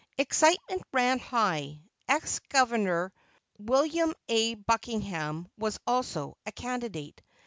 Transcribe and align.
Excitement 0.17 0.81
ran 0.91 1.19
high. 1.19 1.77
Ex 2.09 2.39
Governor 2.49 3.13
Wm. 3.63 4.15
A. 4.29 4.55
Buckingham 4.55 5.47
was 5.59 5.79
also 5.85 6.39
a 6.43 6.51
candidate. 6.51 7.21